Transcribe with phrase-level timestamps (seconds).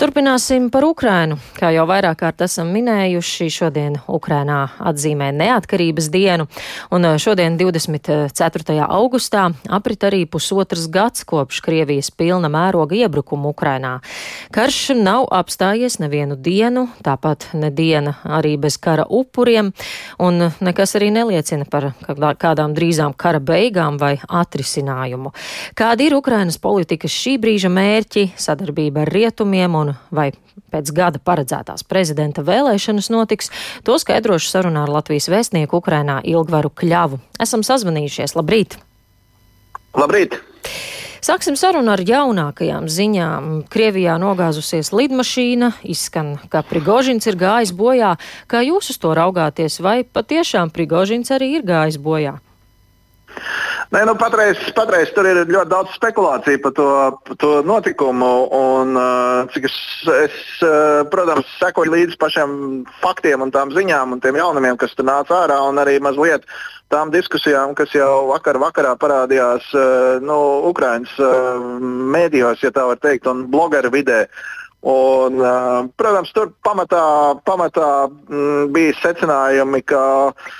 [0.00, 1.36] Turpināsim par Ukrainu.
[1.52, 6.46] Kā jau vairāk kārt esam minējuši, šodien Ukrainā atzīmē neatkarības dienu,
[6.88, 8.78] un šodien 24.
[8.80, 13.90] augustā aprit arī pusotrs gads kopš Krievijas pilna mēroga iebrukuma Ukrainā.
[14.56, 19.74] Karš nav apstājies nevienu dienu, tāpat ne diena arī bez kara upuriem,
[20.16, 21.90] un nekas arī neliecina par
[22.40, 25.36] kādām drīzām kara beigām vai atrisinājumu.
[25.76, 30.30] Kādi ir Ukrainas politikas šī brīža mērķi, sadarbība ar rietumiem un un vai
[30.70, 33.50] pēc gada paredzētās prezidenta vēlēšanas notiks,
[33.86, 37.20] to skaidrošu sarunā ar Latvijas vēstnieku Ukrainā Ilgvaru Kļavu.
[37.42, 38.36] Esam sazvanījušies.
[38.38, 38.78] Labrīt!
[39.98, 40.38] Labrīt!
[41.20, 43.48] Sāksim sarunu ar jaunākajām ziņām.
[43.68, 48.14] Krievijā nogāzusies lidmašīna, izskan, ka Prigožins ir gājis bojā.
[48.48, 52.38] Kā jūs uz to raugāties, vai patiešām Prigožins arī ir gājis bojā?
[53.90, 56.90] Nē, nu, patreiz, patreiz tur ir ļoti daudz spekulāciju par to,
[57.26, 58.28] par to notikumu.
[58.54, 58.94] Un,
[59.50, 59.78] cik es,
[60.14, 60.36] es
[61.10, 62.52] protams, sekoju līdzi pašiem
[63.02, 66.46] faktiem un tām ziņām un tiem jaunumiem, kas tur nāca ārā, un arī mazliet
[66.94, 69.66] tām diskusijām, kas jau vakar vakarā parādījās
[70.22, 70.38] nu,
[70.70, 71.18] Ukraiņas
[72.14, 74.22] mēdījos, ja tā var teikt, un blogeru vidē.
[74.86, 75.42] Un,
[75.98, 77.02] protams, tur pamatā,
[77.44, 80.52] pamatā mm, bija secinājumi, ka uh,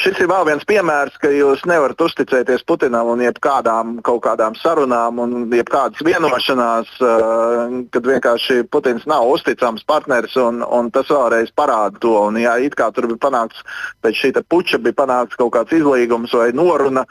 [0.00, 5.18] Šis ir vēl viens piemērs, ka jūs nevarat uzticēties Putinam un jebkādām kaut kādām sarunām
[5.20, 12.00] un jebkādas vienošanās, uh, kad vienkārši Putins nav uzticams partneris un, un tas vēlreiz parāda
[12.00, 12.14] to.
[12.30, 13.60] Un, jā, it kā tur bija panākts
[14.00, 17.04] pēc šī puča, bija panākts kaut kāds izlīgums vai noruna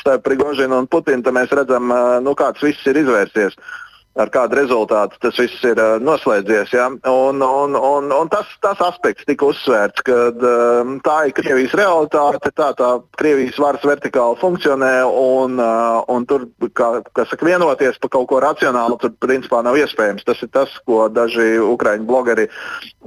[0.00, 3.54] starp Prigožinu un Putinu, tad mēs redzam, uh, nu, kāds viss ir izvērsies.
[3.54, 3.85] Uh,
[4.16, 6.72] ar kādu rezultātu tas viss ir uh, noslēdzies.
[6.74, 6.88] Ja?
[7.10, 12.52] Un, un, un, un tas, tas aspekts tika uzsvērts, ka uh, tā ir Krievijas realitāte,
[12.56, 18.14] tā tā Krievijas varas vertikāli funkcionē, un, uh, un tur, kā, kā saka, vienoties par
[18.16, 20.24] kaut ko racionālu, tur principā nav iespējams.
[20.26, 22.48] Tas ir tas, ko daži ukraiņu blogeri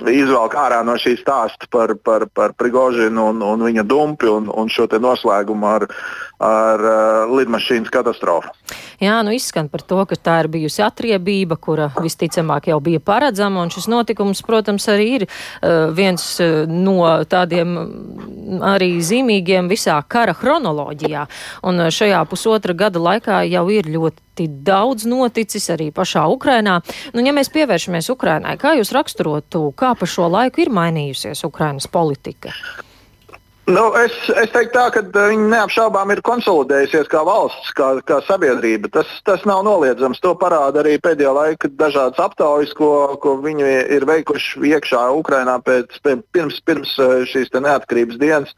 [0.09, 4.69] izvelk ārā no šīs stāsta par, par, par Prigožinu un, un viņa dumpi un, un
[4.71, 5.85] šo noslēgumu ar,
[6.39, 8.53] ar uh, lidmašīnas katastrofu.
[8.99, 13.63] Jā, nu izskan par to, ka tā ir bijusi atriebība, kura visticamāk jau bija paredzama,
[13.63, 19.99] un šis notikums, protams, arī ir uh, viens uh, no tādiem mm, arī zīmīgiem visā
[20.07, 21.25] kara chronoloģijā.
[21.67, 26.79] Un uh, šajā pusotra gada laikā jau ir ļoti daudz noticis arī pašā Ukrainā.
[27.15, 31.87] Nu, ja mēs pievēršamies Ukrainai, kā jūs raksturotu, kā pa šo laiku ir mainījusies Ukrainas
[31.91, 32.55] politika?
[33.69, 38.17] Nu, es, es teiktu, tā, ka uh, viņi neapšaubām ir konsolidējusies kā valsts, kā, kā
[38.25, 38.89] sabiedrība.
[38.95, 40.17] Tas, tas nav noliedzams.
[40.23, 42.89] To parāda arī pēdējā laika dažādas aptaujas, ko,
[43.21, 45.99] ko viņi ir veikuši iekšā Ukrainā pēc,
[46.33, 48.55] pirms, pirms uh, šīs neatkarības dienas,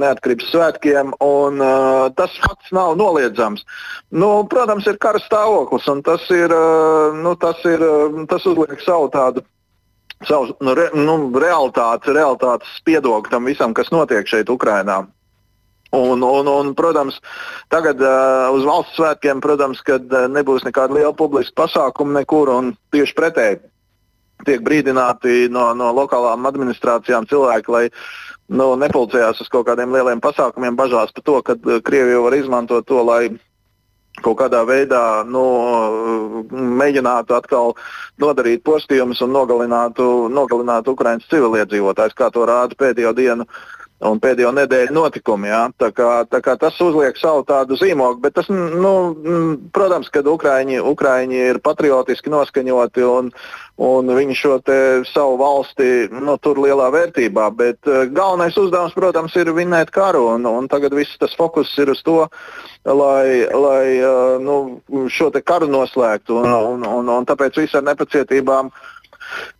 [0.00, 1.12] neatkarības svētkiem.
[1.26, 1.60] Un,
[2.16, 3.66] tas fakts nav noliedzams.
[4.16, 6.54] Nu, protams, ir kara stāvoklis, un tas, ir,
[7.20, 7.84] nu, tas, ir,
[8.30, 9.44] tas uzliek savu tādu
[10.24, 15.04] savu nu, re, nu, realitātes, realitātes spiedogu tam visam, kas notiek šeit, Ukrajinā.
[15.96, 17.20] Un, un, un, protams,
[17.72, 22.72] tagad uh, uz valsts svētkiem, protams, kad uh, nebūs nekāda liela publiska pasākuma nekur, un
[22.92, 23.60] tieši pretēji
[24.44, 27.84] tiek brīdināti no, no lokālām administrācijām cilvēki, lai
[28.52, 32.88] nu, nepulcējās uz kaut kādiem lieliem pasākumiem, bažās par to, ka uh, Krievija var izmantot
[32.90, 33.30] to, lai
[34.24, 35.44] kaut kādā veidā nu,
[36.52, 37.74] mēģinātu atkal
[38.22, 43.48] nodarīt postījumus un nogalinātu, nogalinātu Ukraiņas civiliedzīvotājus, kā to rāda pēdējo dienu
[44.04, 45.48] un pēdējo nedēļu notikumi.
[45.48, 45.62] Jā.
[45.80, 48.92] Tā kā, tā kā tas uzliek savu tādu zīmogu, bet tas, nu,
[49.74, 53.30] protams, ka Ukraiņi, Ukraiņi ir patriotiski noskaņoti un,
[53.80, 54.58] un viņi šo
[55.08, 57.48] savu valsti nu, tur lielā vērtībā.
[57.56, 61.94] Bet uh, galvenais uzdevums, protams, ir vinēt karu, un, un tagad viss tas fokus ir
[61.94, 62.26] uz to,
[62.84, 66.42] lai, lai uh, nu, šo karu noslēgtu.
[66.42, 68.84] Un, un, un, un tāpēc viss ar nepacietībām uh,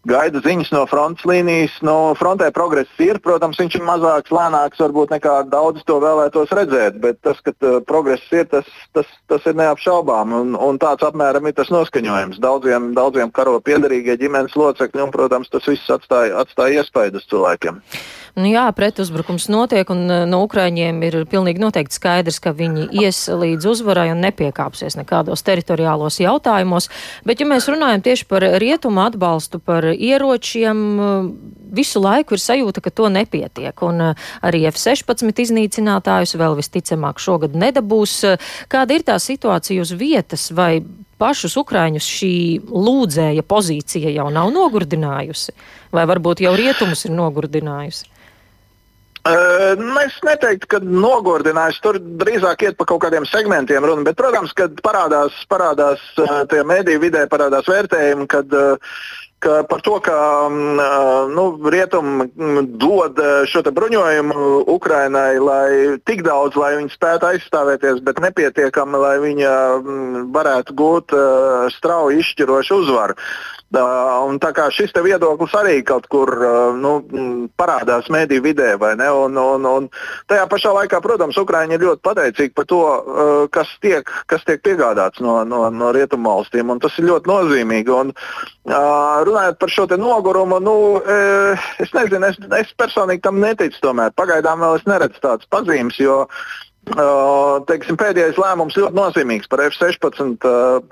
[0.09, 1.75] gaida ziņas no frontes līnijas.
[1.87, 7.01] No frontē progress ir, protams, viņš ir mazāks, lēnāks, varbūt nekā daudz to vēlētos redzēt,
[7.03, 10.35] bet tas, ka uh, progress ir, tas, tas, tas ir neapšaubām.
[10.41, 12.43] Un, un tāds apmēram ir tas noskaņojums.
[12.43, 17.83] Daudziem, daudziem karo piedarīgie ģimenes locekļi, un, protams, tas viss atstāja, atstāja iespaidu uz cilvēkiem.
[18.37, 23.23] Nu, jā, pretuzbrukums notiek, un eh, no Ukraiņiem ir pilnīgi noteikti skaidrs, ka viņi ies
[23.33, 26.91] līdz uzvarai un nepiekāpsies nekādos teritoriālos jautājumos.
[27.25, 30.83] Bet, ja mēs runājam tieši par rietumu atbalstu, par ieročiem,
[31.79, 33.73] visu laiku ir sajūta, ka to nepietiek.
[33.89, 38.19] Un eh, arī F-16 iznīcinātājus vēl visticamāk šogad nedabūs.
[38.69, 40.51] Kāda ir tā situācija uz vietas?
[40.53, 40.83] Vai
[41.17, 42.35] pašus Ukraiņus šī
[42.69, 45.57] lūdzēja pozīcija jau nav nogurdinājusi?
[45.97, 48.13] Vai varbūt jau rietumus ir nogurdinājusi?
[49.27, 51.83] Uh, es neteiktu, ka nogurdinājis.
[51.83, 54.07] Tur drīzāk iet pa kaut kādiem segmentiem runa.
[54.07, 56.03] Bet, protams, kad parādās, parādās
[56.53, 58.55] tie mediju vidē, parādās vērtējumi, kad
[59.39, 60.49] ka par to, ka
[61.29, 62.29] nu, rietumi
[62.81, 69.51] dod šo bruņojumu Ukrainai, lai tik daudz, lai viņi spētu aizstāvēties, bet nepietiekami, lai viņi
[70.35, 71.17] varētu gūt
[71.77, 73.19] strauji izšķirošu uzvaru.
[73.75, 76.31] Un tā kā šis viedoklis arī kaut kur
[76.79, 76.93] nu,
[77.59, 79.89] parādās mediju vidē, ne, un, un, un
[80.31, 82.83] tajā pašā laikā, protams, Ukraiņi ir ļoti pateicīgi par to,
[83.51, 87.91] kas tiek, kas tiek piegādāts no, no, no rietumvalstīm, un tas ir ļoti nozīmīgi.
[87.91, 88.15] Un,
[88.67, 90.77] runājot par šo nogurumu, nu,
[91.83, 93.83] es nezinu, es, es personīgi tam neticu.
[93.83, 94.15] Tomēr.
[94.17, 96.25] Pagaidām vēl es neredzu tādas pazīmes, jo
[97.67, 100.47] teiksim, pēdējais lēmums ļoti nozīmīgs par F-16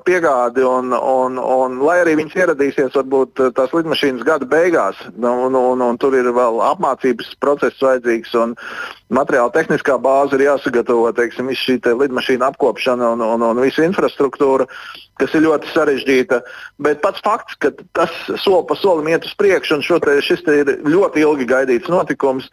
[0.07, 5.87] piegādi, un, un, un, lai arī viņas ieradīsies varbūt tās lidmašīnas gada beigās, un, un,
[5.87, 8.57] un tur ir vēl apmācības process vajadzīgs, un
[9.15, 13.87] materiāla tehniskā bāze ir jāsagatavo, teiksim, visu šī te lidmašīna apkopšana un, un, un visa
[13.87, 14.67] infrastruktūra,
[15.23, 16.43] kas ir ļoti sarežģīta.
[16.83, 18.11] Bet pats fakts, ka tas
[18.43, 22.51] soli pa solim iet uz priekšu, un te, šis te ir ļoti ilgi gaidīts notikums,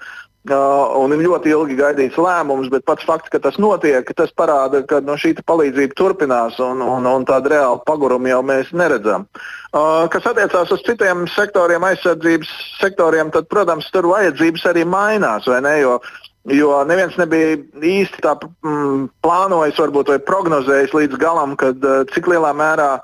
[0.50, 5.00] un ir ļoti ilgi gaidīts lēmums, bet pats fakts, ka tas notiek, tas parāda, ka
[5.06, 9.28] no šī palīdzība turpinās un, un, un tādu reālu pagurumu jau mēs neredzam.
[9.72, 12.50] Uh, kas attiecās uz citiem sektoriem, aizsardzības
[12.82, 15.78] sektoriem, tad, protams, tur vajadzības arī mainās, vai ne?
[15.84, 16.02] Jo,
[16.50, 17.54] Jo neviens nebija
[17.86, 18.32] īsti tā
[18.66, 22.96] mm, plānojis, varbūt prognozējis līdz galam, kad, uh, cik lielā mērā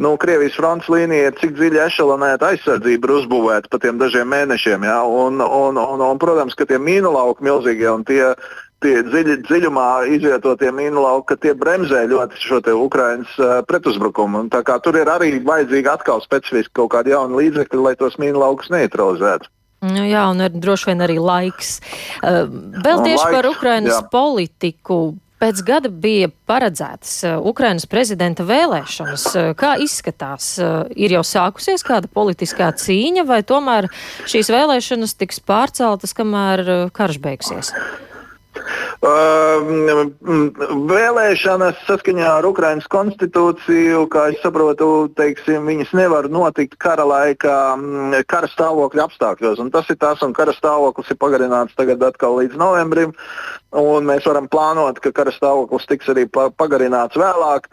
[0.00, 4.86] nu, Krievijas fronts līnija ir cik dziļi ešalonēta aizsardzība ir uzbūvēta pa tiem dažiem mēnešiem.
[4.88, 5.02] Ja?
[5.04, 8.32] Un, un, un, un, protams, ka tie mīnu lauki milzīgie un tie,
[8.84, 14.46] tie dziļi, dziļumā izvietotie mīnu lauki, tie bremzē ļoti šo Ukraiņas uh, pretuzbrukumu.
[14.52, 19.52] Tur ir arī vajadzīga atkal specifiski kaut kāda jauna līdzekļa, lai tos mīnu laukus neutralizētu.
[19.82, 21.80] Nu, jā, un ir droši vien arī laiks.
[22.22, 22.46] Uh,
[22.84, 24.02] vēl tieši laiks, par Ukrainas jā.
[24.12, 24.98] politiku.
[25.42, 29.24] Pēc gada bija paredzētas uh, Ukrainas prezidenta vēlēšanas.
[29.34, 30.52] Uh, kā izskatās?
[30.62, 33.90] Uh, ir jau sākusies kāda politiskā cīņa, vai tomēr
[34.30, 37.74] šīs vēlēšanas tiks pārceltas, kamēr karš beigsies?
[38.52, 39.42] Uh,
[40.90, 47.56] vēlēšanas saskaņā ar Ukraiņas konstitūciju, kā es saprotu, teiksim, viņas nevar notikt kara laikā,
[48.30, 49.62] kara stāvokļa apstākļos.
[49.64, 53.16] Un tas ir tas, un kara stāvoklis ir pagarināts tagad atkal līdz novembrim.
[53.72, 57.72] Mēs varam plānot, ka kara stāvoklis tiks arī pagarināts vēlāk.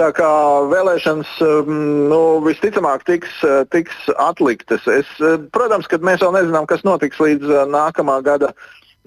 [0.00, 0.32] Tā kā
[0.70, 1.32] vēlēšanas
[1.68, 3.42] nu, visticamāk tiks,
[3.74, 4.86] tiks atliktas.
[4.88, 5.10] Es,
[5.52, 8.54] protams, ka mēs vēl nezinām, kas notiks līdz nākamā gada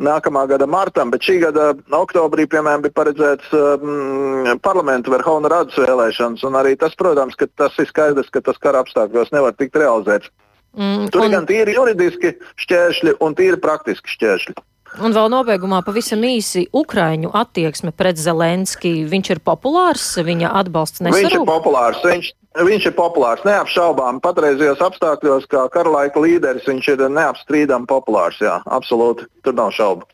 [0.02, 6.46] nākamā gada martam, bet šī gada oktobrī, piemēram, bija paredzēts um, parlamentu verhovna radas vēlēšanas.
[6.64, 10.32] Arī tas, protams, ka tas ir skaidrs, ka tas kara apstākļos nevar tikt realizēts.
[10.74, 11.30] Mm, Tur un...
[11.30, 12.36] ir gan tīri juridiski
[12.66, 14.56] šķēršļi un tīri praktiski šķēršļi.
[15.02, 19.00] Un vēl nobeigumā pavisam īsi Ukraiņu attieksme pret Zelenski.
[19.10, 21.32] Viņš ir populārs, viņa atbalsts nesarūp.
[21.32, 22.30] Viņš ir populārs, viņš,
[22.62, 24.22] viņš ir populārs, neapšaubām.
[24.24, 30.10] Patreizajos apstākļos, kā karalaika līderis, viņš ir neapstrīdami populārs, jā, absolūti, tur nav šaubu.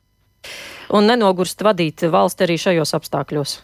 [0.96, 3.60] Un nenogurst vadīt valsti arī šajos apstākļos.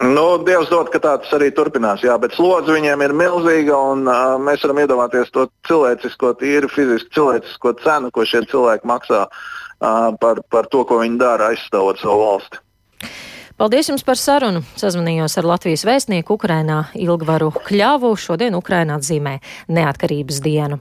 [0.00, 4.06] Nu, Dievs dod, ka tā tas arī turpinās, jā, bet slodze viņiem ir milzīga, un
[4.08, 10.08] uh, mēs varam iedomāties to cilvēcisko, tīri fiziski cilvēcisko cenu, ko šie cilvēki maksā uh,
[10.22, 12.62] par, par to, ko viņi dara, aizstāvot savu valsti.
[13.60, 14.62] Paldies jums par sarunu.
[14.80, 18.14] Sazvanījos ar Latvijas vēstnieku Ukrainā Ilgvaru Kļavu.
[18.16, 19.34] Šodien Ukraina atzīmē
[19.68, 20.80] neatkarības dienu.